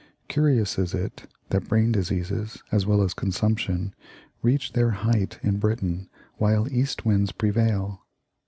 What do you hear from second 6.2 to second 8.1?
while east winds prevail.